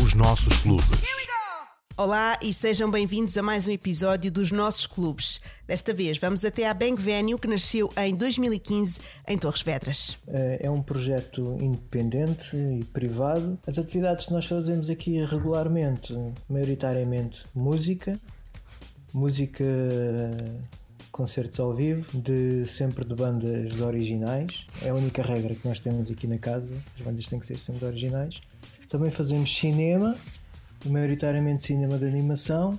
Os 0.00 0.14
nossos 0.14 0.56
clubes. 0.58 1.19
Olá 2.00 2.38
e 2.40 2.50
sejam 2.54 2.90
bem-vindos 2.90 3.36
a 3.36 3.42
mais 3.42 3.68
um 3.68 3.70
episódio 3.70 4.32
dos 4.32 4.50
nossos 4.50 4.86
clubes. 4.86 5.38
Desta 5.66 5.92
vez 5.92 6.16
vamos 6.16 6.46
até 6.46 6.66
à 6.66 6.72
Bank 6.72 6.98
Venue, 6.98 7.38
que 7.38 7.46
nasceu 7.46 7.92
em 7.94 8.16
2015 8.16 9.00
em 9.28 9.36
Torres 9.36 9.60
Vedras. 9.60 10.16
Eh, 10.26 10.60
É 10.62 10.70
um 10.70 10.80
projeto 10.80 11.58
independente 11.60 12.56
e 12.56 12.84
privado. 12.84 13.58
As 13.66 13.76
atividades 13.76 14.24
que 14.24 14.32
nós 14.32 14.46
fazemos 14.46 14.88
aqui 14.88 15.22
regularmente, 15.22 16.16
maioritariamente 16.48 17.44
música, 17.54 18.18
música, 19.12 19.62
concertos 21.12 21.60
ao 21.60 21.74
vivo, 21.74 22.06
de 22.18 22.64
sempre 22.64 23.04
de 23.04 23.14
bandas 23.14 23.78
originais. 23.78 24.66
É 24.80 24.88
a 24.88 24.94
única 24.94 25.22
regra 25.22 25.54
que 25.54 25.68
nós 25.68 25.78
temos 25.80 26.10
aqui 26.10 26.26
na 26.26 26.38
casa. 26.38 26.72
As 26.98 27.04
bandas 27.04 27.28
têm 27.28 27.38
que 27.38 27.44
ser 27.44 27.60
sempre 27.60 27.84
originais. 27.84 28.40
Também 28.88 29.10
fazemos 29.10 29.54
cinema, 29.54 30.16
maioritariamente 30.84 31.64
cinema 31.64 31.98
de 31.98 32.06
animação 32.06 32.78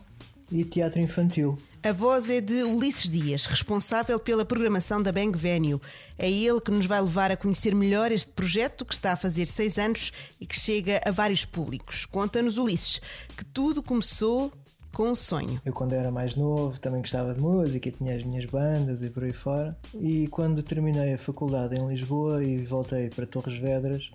e 0.52 0.66
teatro 0.66 1.00
infantil. 1.00 1.58
A 1.84 1.92
voz 1.92 2.30
é 2.30 2.40
de 2.42 2.64
Ulisses 2.64 3.10
Dias, 3.10 3.46
responsável 3.46 4.20
pela 4.20 4.46
programação 4.46 5.02
da 5.02 5.12
Bang 5.12 5.36
Venue. 5.36 5.80
É 6.18 6.30
ele 6.30 6.62
que 6.62 6.70
nos 6.70 6.86
vai 6.86 7.02
levar 7.02 7.32
a 7.32 7.38
conhecer 7.38 7.74
melhor 7.74 8.12
este 8.12 8.32
projeto 8.32 8.86
que 8.86 8.94
está 8.94 9.14
a 9.14 9.18
fazer 9.18 9.48
seis 9.48 9.78
anos 9.80 10.12
e 10.40 10.46
que 10.46 10.60
chega 10.60 11.02
a 11.04 11.12
vários 11.12 11.46
públicos. 11.46 12.06
Conta-nos, 12.06 12.58
Ulisses, 12.58 13.02
que 13.36 13.46
tudo 13.46 13.82
começou 13.82 14.52
com 14.94 15.10
um 15.10 15.16
sonho. 15.16 15.60
Eu, 15.66 15.74
quando 15.74 15.94
era 15.94 16.12
mais 16.12 16.36
novo, 16.36 16.80
também 16.80 17.02
gostava 17.02 17.34
de 17.34 17.40
música 17.40 17.88
e 17.88 17.92
tinha 17.92 18.16
as 18.16 18.24
minhas 18.24 18.46
bandas 18.46 19.02
e 19.02 19.10
por 19.10 19.24
aí 19.24 19.32
fora. 19.32 19.76
E 19.96 20.28
quando 20.28 20.62
terminei 20.62 21.14
a 21.14 21.18
faculdade 21.18 21.76
em 21.76 21.88
Lisboa 21.88 22.44
e 22.44 22.58
voltei 22.58 23.10
para 23.10 23.26
Torres 23.26 23.58
Vedras, 23.58 24.12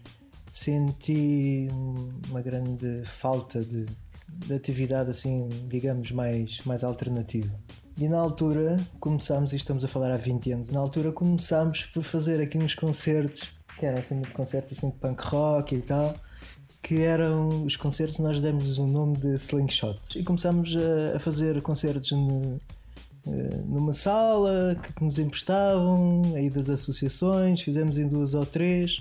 senti 0.56 1.68
uma 2.30 2.40
grande 2.40 3.02
falta 3.04 3.60
de, 3.60 3.86
de 4.28 4.54
atividade, 4.54 5.10
assim, 5.10 5.48
digamos, 5.68 6.10
mais, 6.10 6.60
mais 6.64 6.82
alternativa. 6.82 7.52
E 7.98 8.08
na 8.08 8.18
altura 8.18 8.76
começámos, 9.00 9.52
e 9.52 9.56
estamos 9.56 9.84
a 9.84 9.88
falar 9.88 10.10
há 10.12 10.16
20 10.16 10.52
anos, 10.52 10.68
na 10.68 10.80
altura 10.80 11.12
começámos 11.12 11.84
por 11.86 12.02
fazer 12.02 12.40
aqui 12.42 12.58
uns 12.58 12.74
concertos, 12.74 13.48
que 13.78 13.86
eram 13.86 13.98
assim, 13.98 14.22
concertos 14.34 14.76
assim 14.78 14.90
de 14.90 14.96
punk 14.96 15.22
rock 15.22 15.74
e 15.74 15.82
tal 15.82 16.14
que 16.82 17.02
eram 17.02 17.64
os 17.64 17.74
concertos, 17.74 18.20
nós 18.20 18.40
demos 18.40 18.78
o 18.78 18.86
nome 18.86 19.16
de 19.16 19.34
Slingshot. 19.34 19.98
E 20.14 20.22
começámos 20.22 20.76
a, 20.76 21.16
a 21.16 21.18
fazer 21.18 21.60
concertos 21.60 22.12
no- 22.12 22.60
eh, 23.26 23.56
numa 23.66 23.92
sala 23.92 24.76
que 24.80 25.02
nos 25.04 25.18
emprestavam, 25.18 26.22
aí 26.36 26.48
das 26.48 26.70
associações, 26.70 27.60
fizemos 27.60 27.98
em 27.98 28.06
duas 28.06 28.34
ou 28.34 28.46
três, 28.46 28.98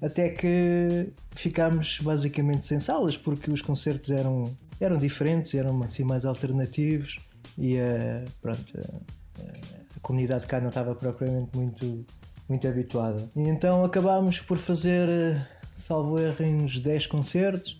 até 0.00 0.28
que 0.28 1.12
ficámos 1.34 1.98
basicamente 2.00 2.66
sem 2.66 2.78
salas, 2.78 3.16
porque 3.16 3.50
os 3.50 3.62
concertos 3.62 4.10
eram, 4.10 4.56
eram 4.80 4.98
diferentes, 4.98 5.54
eram 5.54 5.82
assim 5.82 6.04
mais 6.04 6.24
alternativos 6.24 7.18
e 7.56 7.76
eh, 7.76 8.24
pronto, 8.42 8.78
eh, 8.78 9.60
a 9.96 10.00
comunidade 10.00 10.46
cá 10.46 10.60
não 10.60 10.68
estava 10.68 10.94
propriamente 10.94 11.56
muito, 11.56 12.04
muito 12.48 12.68
habituada. 12.68 13.30
E 13.34 13.48
então 13.48 13.84
acabámos 13.84 14.40
por 14.40 14.58
fazer, 14.58 15.08
eh, 15.08 15.46
salvo 15.74 16.18
erro, 16.18 16.44
uns 16.44 16.78
10 16.78 17.06
concertos 17.06 17.78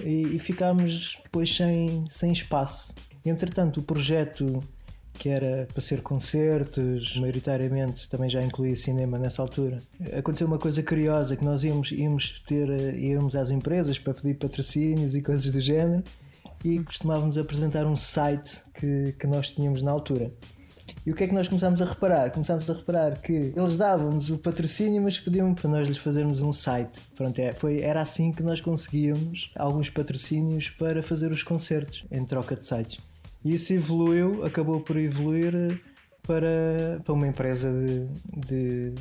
e, 0.00 0.34
e 0.34 0.38
ficámos 0.38 1.18
depois 1.22 1.54
sem, 1.54 2.04
sem 2.08 2.32
espaço. 2.32 2.94
Entretanto, 3.24 3.80
o 3.80 3.82
projeto 3.82 4.60
que 5.20 5.28
era 5.28 5.68
para 5.70 5.82
ser 5.82 6.00
concertos, 6.00 7.18
maioritariamente 7.18 8.08
também 8.08 8.30
já 8.30 8.42
incluía 8.42 8.74
cinema 8.74 9.18
nessa 9.18 9.42
altura. 9.42 9.78
Aconteceu 10.18 10.46
uma 10.46 10.58
coisa 10.58 10.82
curiosa 10.82 11.36
que 11.36 11.44
nós 11.44 11.62
íamos, 11.62 11.92
íamos 11.92 12.42
ter, 12.46 12.70
eh, 12.70 12.98
íamos 12.98 13.36
às 13.36 13.50
empresas 13.50 13.98
para 13.98 14.14
pedir 14.14 14.38
patrocínios 14.38 15.14
e 15.14 15.20
coisas 15.20 15.52
do 15.52 15.60
género 15.60 16.02
e 16.64 16.78
costumávamos 16.78 17.36
apresentar 17.36 17.84
um 17.84 17.96
site 17.96 18.62
que, 18.72 19.12
que 19.18 19.26
nós 19.26 19.50
tínhamos 19.50 19.82
na 19.82 19.90
altura. 19.90 20.32
E 21.04 21.10
o 21.10 21.14
que 21.14 21.24
é 21.24 21.28
que 21.28 21.34
nós 21.34 21.46
começámos 21.46 21.82
a 21.82 21.84
reparar? 21.84 22.30
Começámos 22.30 22.68
a 22.70 22.72
reparar 22.72 23.20
que 23.20 23.52
eles 23.54 23.76
davam-nos 23.76 24.30
o 24.30 24.38
patrocínio, 24.38 25.02
mas 25.02 25.20
pediam 25.20 25.54
para 25.54 25.68
nós 25.68 25.86
lhes 25.86 25.98
fazermos 25.98 26.40
um 26.40 26.50
site. 26.50 26.98
Pronto, 27.14 27.38
é, 27.38 27.52
foi, 27.52 27.82
era 27.82 28.00
assim 28.00 28.32
que 28.32 28.42
nós 28.42 28.62
conseguíamos 28.62 29.52
alguns 29.54 29.90
patrocínios 29.90 30.70
para 30.70 31.02
fazer 31.02 31.30
os 31.30 31.42
concertos, 31.42 32.06
em 32.10 32.24
troca 32.24 32.56
de 32.56 32.64
sites. 32.64 33.09
E 33.44 33.54
isso 33.54 33.72
evoluiu, 33.72 34.44
acabou 34.44 34.80
por 34.80 34.96
evoluir 34.96 35.54
eh, 35.54 35.78
para, 36.22 37.00
para 37.04 37.14
uma 37.14 37.26
empresa 37.26 37.72
de, 37.72 38.06
de, 38.46 38.94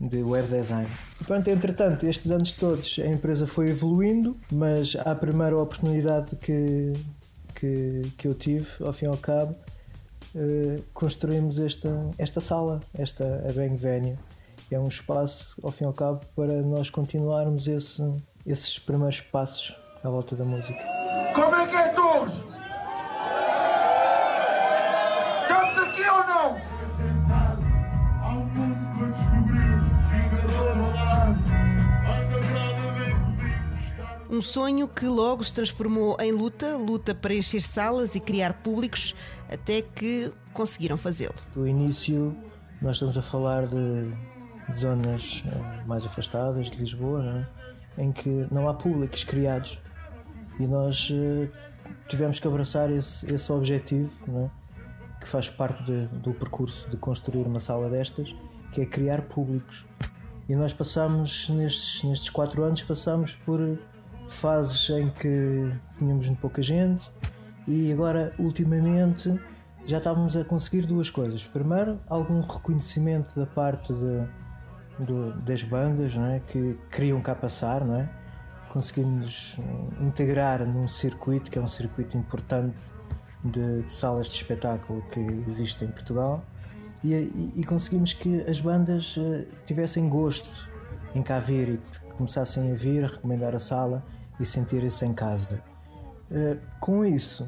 de 0.00 0.22
web 0.22 0.48
design. 0.48 0.88
E 1.20 1.24
pronto, 1.24 1.48
entretanto, 1.48 2.06
estes 2.06 2.30
anos 2.30 2.52
todos 2.52 2.98
a 3.02 3.06
empresa 3.06 3.46
foi 3.46 3.70
evoluindo, 3.70 4.36
mas 4.52 4.96
a 5.04 5.14
primeira 5.14 5.56
oportunidade 5.58 6.36
que, 6.36 6.92
que, 7.54 8.12
que 8.16 8.28
eu 8.28 8.34
tive, 8.34 8.68
ao 8.80 8.92
fim 8.92 9.06
e 9.06 9.08
ao 9.08 9.16
cabo, 9.16 9.56
eh, 10.36 10.80
construímos 10.92 11.58
esta, 11.58 12.10
esta 12.16 12.40
sala, 12.40 12.80
esta 12.96 13.24
a 13.48 13.52
Bang 13.52 13.76
Venue. 13.76 14.16
É 14.70 14.78
um 14.78 14.88
espaço, 14.88 15.56
ao 15.62 15.70
fim 15.70 15.84
e 15.84 15.86
ao 15.86 15.92
cabo, 15.92 16.20
para 16.34 16.62
nós 16.62 16.90
continuarmos 16.90 17.68
esse, 17.68 18.02
esses 18.46 18.78
primeiros 18.78 19.20
passos 19.20 19.76
à 20.02 20.08
volta 20.08 20.34
da 20.34 20.44
música. 20.44 20.80
Como 21.34 21.54
é 21.54 21.66
que 21.66 21.76
é, 21.76 21.88
Torres? 21.88 22.53
Ver 32.30 33.14
comigo 33.14 33.32
buscar. 33.32 34.26
Um 34.30 34.42
sonho 34.42 34.88
que 34.88 35.06
logo 35.06 35.44
se 35.44 35.54
transformou 35.54 36.16
em 36.20 36.32
luta 36.32 36.76
luta 36.76 37.14
para 37.14 37.34
encher 37.34 37.62
salas 37.62 38.14
e 38.14 38.20
criar 38.20 38.54
públicos 38.54 39.14
até 39.48 39.80
que 39.82 40.32
conseguiram 40.52 40.96
fazê-lo. 40.96 41.34
Do 41.52 41.66
início, 41.66 42.36
nós 42.82 42.96
estamos 42.96 43.16
a 43.16 43.22
falar 43.22 43.66
de, 43.66 44.10
de 44.68 44.76
zonas 44.76 45.42
eh, 45.46 45.84
mais 45.86 46.04
afastadas 46.04 46.70
de 46.70 46.78
Lisboa, 46.78 47.22
não 47.22 47.38
é? 47.40 47.46
em 47.96 48.10
que 48.12 48.46
não 48.50 48.68
há 48.68 48.74
públicos 48.74 49.22
criados. 49.24 49.78
E 50.58 50.66
nós 50.66 51.08
eh, 51.12 51.48
tivemos 52.08 52.38
que 52.38 52.46
abraçar 52.46 52.90
esse, 52.90 53.32
esse 53.32 53.52
objetivo, 53.52 54.12
não 54.26 54.46
é? 54.46 54.63
Que 55.24 55.28
faz 55.30 55.48
parte 55.48 55.82
de- 55.84 56.06
do 56.18 56.34
percurso 56.34 56.88
de 56.90 56.98
construir 56.98 57.46
uma 57.46 57.58
sala 57.58 57.88
destas, 57.88 58.36
que 58.72 58.82
é 58.82 58.86
criar 58.86 59.22
públicos. 59.22 59.86
E 60.46 60.54
nós 60.54 60.74
passamos, 60.74 61.48
nestes, 61.48 62.04
nestes 62.04 62.28
quatro 62.28 62.62
anos, 62.62 62.82
passamos 62.82 63.34
por 63.34 63.78
fases 64.28 64.90
em 64.90 65.08
que 65.08 65.72
tínhamos 65.96 66.26
muito 66.28 66.40
pouca 66.40 66.60
gente 66.60 67.10
e 67.66 67.90
agora, 67.90 68.34
ultimamente, 68.38 69.40
já 69.86 69.96
estávamos 69.96 70.36
a 70.36 70.44
conseguir 70.44 70.86
duas 70.86 71.08
coisas. 71.08 71.46
Primeiro, 71.46 71.98
algum 72.06 72.40
reconhecimento 72.42 73.34
da 73.40 73.46
parte 73.46 73.92
de- 73.94 75.04
do- 75.06 75.32
das 75.40 75.62
bandas 75.62 76.14
não 76.14 76.26
é? 76.26 76.40
que 76.40 76.78
queriam 76.90 77.20
cá 77.22 77.34
passar, 77.34 77.82
não 77.82 77.96
é? 77.96 78.08
conseguimos 78.68 79.56
integrar 80.00 80.66
num 80.66 80.88
circuito 80.88 81.48
que 81.50 81.58
é 81.58 81.62
um 81.62 81.66
circuito 81.68 82.16
importante 82.18 82.76
de, 83.44 83.82
de 83.82 83.92
salas 83.92 84.28
de 84.28 84.34
espetáculo 84.36 85.02
que 85.12 85.20
existe 85.48 85.84
em 85.84 85.88
Portugal 85.88 86.44
e, 87.02 87.12
e- 87.56 87.64
conseguimos 87.64 88.12
que 88.14 88.40
as 88.48 88.60
bandas 88.60 89.16
eh, 89.18 89.44
tivessem 89.66 90.08
gosto 90.08 90.68
em 91.14 91.22
cá 91.22 91.38
vir 91.38 91.68
e 91.68 91.76
que 91.78 91.98
começassem 92.16 92.72
a 92.72 92.74
vir, 92.74 93.04
a 93.04 93.08
recomendar 93.08 93.54
a 93.54 93.58
sala 93.58 94.02
e 94.40 94.46
sentirem-se 94.46 95.04
em 95.04 95.12
casa. 95.12 95.62
Eh, 96.30 96.56
com 96.80 97.04
isso, 97.04 97.46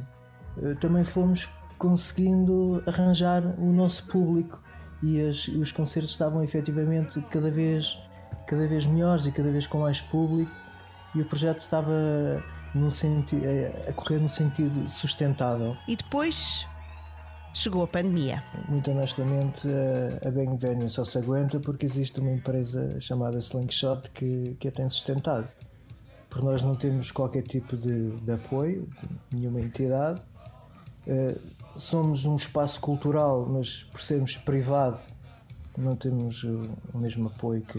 eh, 0.63 0.75
também 0.75 1.03
fomos 1.05 1.49
conseguindo 1.79 2.83
arranjar 2.87 3.43
o 3.59 3.73
nosso 3.73 4.07
público 4.07 4.63
e, 5.03 5.21
as- 5.27 5.49
os 5.49 5.73
concertos 5.73 6.11
estavam 6.11 6.45
efetivamente 6.45 7.21
cada 7.31 7.51
vez, 7.51 7.99
cada 8.47 8.67
vez 8.69 8.87
melhores 8.87 9.25
e 9.27 9.33
cada 9.33 9.51
vez 9.51 9.67
com 9.67 9.79
mais 9.81 10.01
público 10.03 10.53
e 11.15 11.23
o 11.23 11.25
projeto 11.25 11.61
estava 11.61 12.43
num 12.77 12.91
senti 12.91 13.37
a- 13.89 13.93
correr 13.93 14.19
num 14.21 14.29
sentido 14.29 14.89
sustentável. 14.89 15.77
E 15.89 15.97
depois 15.97 16.67
chegou 17.55 17.83
a 17.83 17.87
pandemia. 17.87 18.43
Muito 18.69 18.91
honestamente, 18.91 19.67
a- 20.27 20.31
Bang 20.31 20.89
só 20.89 21.05
se 21.05 21.19
aguenta 21.19 21.59
porque 21.59 21.87
existe 21.87 22.21
uma 22.21 22.31
empresa 22.31 23.01
chamada 23.01 23.39
Slingshot 23.39 24.11
que, 24.13 24.57
que 24.61 24.69
a 24.69 24.73
tem 24.73 24.89
sustentado. 24.89 25.49
Por 26.29 26.43
nós 26.45 26.63
não 26.63 26.77
temos 26.77 27.11
qualquer 27.11 27.43
tipo 27.45 27.77
de, 27.77 28.11
de 28.11 28.33
apoio, 28.33 28.87
de 29.31 29.37
nenhuma 29.39 29.61
entidade. 29.61 30.21
Eh, 31.07 31.39
somos 31.77 32.27
um 32.27 32.37
espaço 32.37 32.79
cultural, 32.81 33.47
mas 33.49 33.85
por 33.85 34.01
sermos 34.03 34.37
privado, 34.37 34.99
não 35.79 35.95
temos 35.97 36.43
o, 36.45 36.69
o 36.93 36.99
mesmo 36.99 37.29
apoio 37.29 37.63
que 37.63 37.79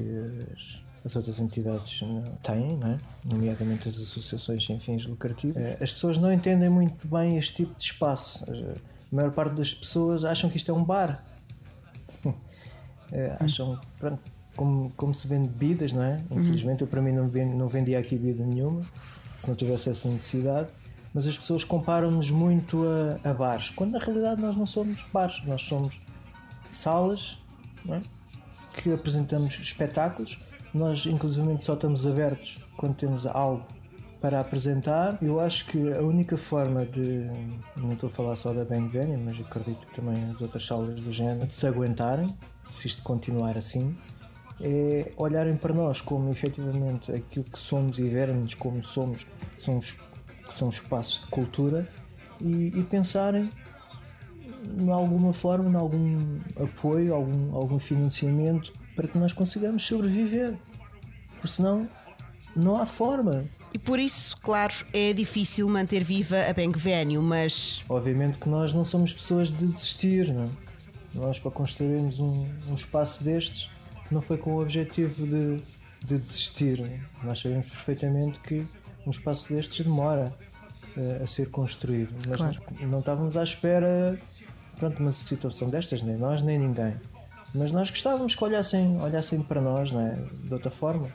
as, 0.56 0.82
as 1.07 1.15
outras 1.15 1.39
entidades 1.39 2.01
não 2.01 2.21
têm, 2.44 2.77
não 2.77 2.92
é? 2.92 2.98
nomeadamente 3.24 3.88
as 3.88 3.98
associações 4.00 4.65
sem 4.65 4.77
fins 4.80 5.06
lucrativos. 5.06 5.56
Eh, 5.57 5.77
As 5.81 5.94
pessoas 5.94 6.18
não 6.18 6.31
entendem 6.31 6.69
muito 6.69 7.07
bem 7.07 7.38
este 7.38 7.56
tipo 7.56 7.74
de 7.75 7.83
espaço. 7.83 8.44
Eh, 8.48 8.75
A 9.12 9.15
maior 9.15 9.31
parte 9.31 9.56
das 9.56 9.74
pessoas 9.74 10.25
acham 10.25 10.50
que 10.50 10.57
isto 10.57 10.69
é 10.69 10.74
um 10.74 10.83
bar. 10.83 11.24
Eh, 13.09 13.38
acham, 13.39 13.80
pronto, 13.98 14.19
como, 14.54 14.92
como 14.98 15.13
se 15.13 15.30
vende 15.30 15.48
bebidas, 15.48 15.94
não 15.94 16.04
é? 16.04 16.21
Infelizmente, 16.30 16.81
eu 16.81 16.88
para 16.88 17.01
mim 17.01 17.13
não, 17.13 17.27
não 17.56 17.69
vendia 17.69 17.98
aqui 18.00 18.18
bebida 18.18 18.44
nenhuma, 18.45 18.81
se 19.33 19.48
não 19.48 19.56
tivesse 19.56 19.89
essa 19.89 20.09
necessidade. 20.09 20.68
Mas 21.13 21.25
as 21.25 21.38
pessoas 21.38 21.63
comparam-nos 21.63 22.30
muito 22.30 22.83
a, 23.24 23.30
a 23.30 23.33
bares, 23.33 23.69
quando 23.69 23.92
na 23.94 24.00
realidade 24.00 24.42
nós 24.42 24.57
não 24.57 24.65
somos 24.65 25.06
bares, 25.13 25.42
nós 25.45 25.62
somos 25.62 25.98
salas 26.69 27.39
é? 27.88 28.01
que 28.74 28.92
apresentamos 28.92 29.57
espetáculos. 29.57 30.38
Nós, 30.74 31.06
inclusivamente, 31.06 31.64
só 31.64 31.74
estamos 31.74 32.06
abertos 32.06 32.60
quando 32.75 32.96
temos 32.96 33.25
algo 33.25 33.66
para 34.22 34.40
apresentar. 34.40 35.18
Eu 35.22 35.40
acho 35.40 35.66
que 35.68 35.94
a 35.94 36.02
única 36.02 36.38
forma 36.38 36.86
de, 36.86 37.30
não 37.75 37.94
estou 37.94 38.10
a 38.10 38.12
falar 38.12 38.36
só 38.36 38.54
da 38.54 38.66
Bang 38.66 38.88
Venue, 38.90 39.18
mas 39.18 39.40
acredito 39.40 39.86
que 39.88 39.96
também 39.96 40.30
as 40.30 40.42
outras 40.42 40.66
salas 40.66 41.02
do 41.02 41.12
género, 41.12 41.48
de 41.48 41.56
se 41.56 41.68
aguentarem, 41.68 42.36
se 42.66 42.88
isto 42.88 43.04
continuar 43.04 43.58
assim, 43.58 43.96
é 44.60 45.12
olharem 45.18 45.56
para 45.56 45.74
nós 45.74 46.02
como 46.02 46.31
efetivamente 46.31 47.12
aquilo 47.12 47.46
que 47.46 47.60
somos 47.60 48.00
e 48.00 48.10
verem-nos 48.10 48.56
como 48.56 48.81
somos, 48.81 49.25
são 49.58 49.78
os, 49.78 49.92
que 49.92 50.54
são 50.54 50.69
espaços 50.69 51.22
de 51.22 51.28
cultura, 51.28 51.88
e, 52.42 52.68
e 52.75 52.84
pensarem 52.84 53.50
em 54.78 54.92
alguma 54.92 55.34
forma, 55.34 55.69
em 55.69 55.75
algum 55.75 56.40
apoio, 56.62 57.14
algum, 57.14 57.56
algum 57.56 57.80
financiamento 57.80 58.74
para 58.98 59.08
que 59.08 59.18
nós 59.18 59.32
consigamos 59.32 59.86
sobreviver. 59.86 60.56
Porque 61.36 61.48
senão 61.48 61.88
não 62.56 62.76
há 62.82 62.86
forma. 62.86 63.46
E 63.74 63.78
por 63.78 64.00
isso, 64.00 64.36
claro, 64.42 64.74
é 64.92 65.14
difícil 65.14 65.70
manter 65.70 66.04
viva 66.04 66.38
a 66.50 66.54
Bang 66.54 66.78
Venue, 66.78 67.20
mas 67.20 67.84
Obviamente 67.88 68.40
que 68.40 68.50
nós 68.50 68.74
não 68.74 68.84
somos 68.84 69.14
pessoas 69.14 69.50
de 69.52 69.66
desistir, 69.68 70.34
não 70.34 70.46
é? 70.46 70.50
Nós 71.14 71.40
para 71.40 71.52
construirmos 71.52 72.20
um, 72.20 72.48
um 72.68 72.74
espaço 72.74 73.24
destes 73.24 73.70
não 74.12 74.22
foi 74.22 74.38
com 74.38 74.54
o 74.56 74.62
objetivo 74.62 75.26
de, 75.28 75.62
de 76.04 76.18
desistir. 76.18 76.80
não 76.80 76.88
é? 76.88 77.00
Nós 77.24 77.40
sabemos 77.40 77.68
perfeitamente 77.68 78.40
que 78.40 78.66
um 79.06 79.12
espaço 79.12 79.54
destes 79.54 79.86
demora 79.86 80.34
eh, 80.98 81.22
a 81.24 81.28
ser 81.28 81.50
construído. 81.52 82.14
Mas 82.28 82.38
Claro. 82.38 82.58
não, 82.82 82.88
não 82.88 83.00
estávamos 83.00 83.38
à 83.38 83.44
espera 83.44 84.20
pronto, 84.80 84.96
de 84.96 85.02
uma 85.02 85.14
situação 85.14 85.70
destas, 85.70 86.02
nem 86.02 86.18
nós 86.18 86.42
nem 86.42 86.58
ninguém. 86.58 86.96
Mas 87.54 87.72
nós 87.72 87.90
gostávamos 87.90 88.36
que 88.36 88.44
olhassem, 88.44 89.00
olhassem 89.02 89.42
para 89.42 89.62
nós 89.62 89.92
não 89.92 90.02
é? 90.02 90.16
de 90.44 90.54
outra 90.54 90.70
forma. 90.72 91.08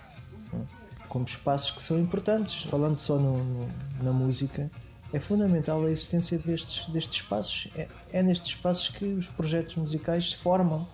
é? 0.52 0.82
Como 1.08 1.24
espaços 1.26 1.70
que 1.70 1.82
são 1.82 1.98
importantes. 1.98 2.62
Falando 2.64 2.96
só 2.98 3.16
no- 3.18 3.44
no- 3.44 3.68
na 4.02 4.12
música, 4.12 4.70
é 5.12 5.20
fundamental 5.20 5.84
a 5.84 5.90
existência 5.90 6.38
destes, 6.38 6.88
destes 6.90 7.18
espaços. 7.22 7.68
É, 7.76 7.86
é 8.12 8.22
nestes 8.22 8.54
espaços 8.54 8.88
que 8.88 9.04
os 9.04 9.28
projetos 9.28 9.76
musicais 9.76 10.30
se 10.30 10.36
formam. 10.36 10.88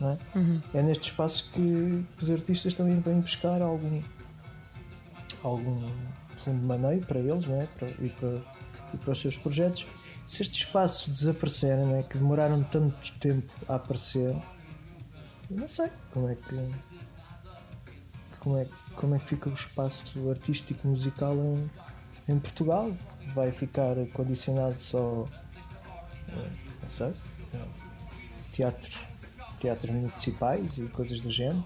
não 0.00 0.10
é? 0.12 0.18
É 0.74 0.82
nestes 0.82 1.10
espaços 1.10 1.40
que 1.40 2.04
os 2.20 2.30
artistas 2.30 2.74
também 2.74 3.00
vêm 3.00 3.20
buscar 3.20 3.60
algum, 3.62 4.00
algum 5.42 5.90
fundo 6.36 6.60
de 6.60 6.66
maneio 6.66 7.00
para 7.04 7.18
eles 7.18 7.46
não 7.46 7.60
é? 7.60 7.66
para, 7.66 7.88
e, 7.88 8.08
para, 8.10 8.40
e 8.94 8.96
para 8.96 9.12
os 9.12 9.18
seus 9.18 9.36
projetos. 9.36 9.86
Se 10.26 10.42
estes 10.42 10.58
espaços 10.60 11.08
desaparecerem, 11.08 11.94
é? 11.94 12.02
que 12.02 12.18
demoraram 12.18 12.62
tanto 12.64 13.12
tempo 13.18 13.50
a 13.68 13.76
aparecer, 13.76 14.36
não 15.50 15.68
sei 15.68 15.90
como 16.12 16.28
é 16.28 16.34
que 16.34 16.70
como 18.38 18.56
é, 18.56 18.66
como 18.94 19.14
é 19.14 19.18
que 19.18 19.26
fica 19.26 19.50
o 19.50 19.52
espaço 19.52 20.30
artístico 20.30 20.86
musical 20.86 21.34
em, 21.34 21.70
em 22.28 22.38
Portugal. 22.38 22.92
Vai 23.34 23.52
ficar 23.52 23.94
condicionado 24.14 24.80
só 24.80 25.26
eh, 26.28 26.50
não 26.82 26.88
sei 26.88 27.12
teatros, 28.58 29.06
teatros 29.60 29.94
municipais 29.94 30.76
e 30.78 30.82
coisas 30.88 31.20
do 31.20 31.30
género, 31.30 31.64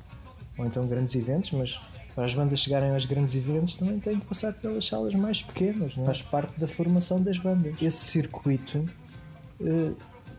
ou 0.59 0.67
então 0.67 0.87
grandes 0.87 1.15
eventos, 1.15 1.51
mas 1.53 1.81
para 2.15 2.27
as 2.27 2.35
bandas 2.35 2.61
chegarem 2.61 2.91
aos 2.91 3.07
grandes 3.07 3.35
eventos 3.35 3.77
também 3.77 3.99
têm 3.99 4.21
que 4.21 4.27
passar 4.27 4.53
pelas 4.53 4.87
salas 4.87 5.15
mais 5.15 5.41
pequenas, 5.43 5.97
não 5.97 6.05
é? 6.05 6.07
faz 6.07 6.21
parte 6.21 6.61
da 6.61 6.69
formação 6.69 7.23
das 7.23 7.39
bandas. 7.39 7.75
Esse 7.81 8.05
circuito 8.05 8.87
eh, 9.59 9.93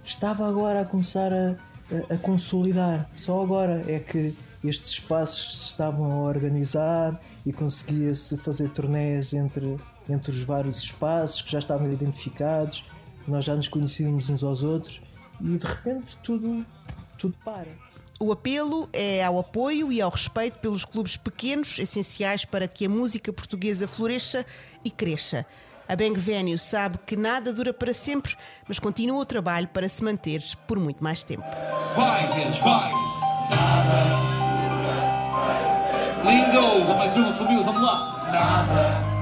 estava 0.03 0.47
agora 0.47 0.81
a 0.81 0.85
começar 0.85 1.33
a, 1.33 1.55
a- 1.91 2.13
a 2.13 2.17
consolidar. 2.17 3.09
Só 3.13 3.41
agora 3.41 3.83
é 3.87 3.99
que 3.99 4.35
estes 4.63 4.91
espaços 4.91 5.57
se 5.59 5.65
estavam 5.67 6.11
a 6.11 6.21
organizar 6.23 7.19
e 7.45 7.51
conseguia-se 7.51 8.37
fazer 8.37 8.69
turnés 8.69 9.33
entre, 9.33 9.77
entre 10.09 10.31
os 10.31 10.43
vários 10.43 10.77
espaços 10.81 11.41
que 11.41 11.51
já 11.51 11.59
estavam 11.59 11.91
identificados, 11.91 12.85
nós 13.27 13.45
já 13.45 13.55
nos 13.55 13.67
conhecíamos 13.67 14.29
uns 14.29 14.43
aos 14.43 14.63
outros 14.63 15.01
e 15.41 15.57
de 15.57 15.65
repente 15.65 16.17
tudo, 16.23 16.65
tudo 17.17 17.35
para. 17.43 17.67
o 18.19 18.31
apelo 18.31 18.87
é 18.93 19.23
ao 19.23 19.37
apoio 19.39 19.91
e 19.91 20.01
ao 20.01 20.09
respeito 20.09 20.59
pelos 20.59 20.85
clubes 20.85 21.17
pequenos, 21.17 21.77
essenciais 21.79 22.45
para 22.45 22.67
que 22.67 22.85
a 22.85 22.89
música 22.89 23.33
portuguesa 23.33 23.85
floresça 23.87 24.45
e 24.85 24.89
cresça. 24.89 25.45
A 25.87 25.95
Bang 25.95 26.17
Venue 26.19 26.57
sabe 26.57 26.97
que 27.05 27.15
nada 27.15 27.51
dura 27.51 27.73
para 27.73 27.93
sempre, 27.93 28.35
mas 28.67 28.79
continua 28.79 29.19
o 29.19 29.25
trabalho 29.25 29.67
para 29.67 29.89
se 29.89 30.03
manter 30.03 30.41
por 30.65 30.79
muito 30.79 31.03
mais 31.03 31.23
tempo. 31.23 31.43
Vai, 31.95 32.27
Vênus, 32.33 32.57
vai! 32.59 32.91
Lindos! 36.23 36.89
A 36.89 36.93
mais 36.95 37.15
uma 37.17 37.33
família, 37.33 37.63
vamos 37.63 37.81
lá! 37.81 38.29
Nada! 38.31 39.12